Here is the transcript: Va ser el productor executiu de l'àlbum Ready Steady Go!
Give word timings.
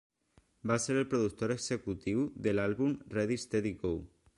Va 0.71 0.77
ser 0.85 0.95
el 1.01 1.05
productor 1.11 1.53
executiu 1.57 2.25
de 2.49 2.57
l'àlbum 2.59 2.97
Ready 3.19 3.43
Steady 3.47 3.81
Go! 3.85 3.99